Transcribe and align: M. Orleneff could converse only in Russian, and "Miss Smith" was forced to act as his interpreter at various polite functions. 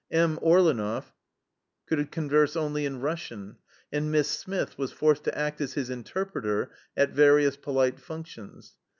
M. 0.09 0.39
Orleneff 0.41 1.13
could 1.85 2.09
converse 2.11 2.55
only 2.55 2.87
in 2.87 3.01
Russian, 3.01 3.57
and 3.91 4.11
"Miss 4.11 4.27
Smith" 4.27 4.75
was 4.75 4.91
forced 4.91 5.25
to 5.25 5.37
act 5.37 5.61
as 5.61 5.73
his 5.73 5.91
interpreter 5.91 6.71
at 6.97 7.11
various 7.11 7.55
polite 7.55 7.99
functions. 7.99 8.77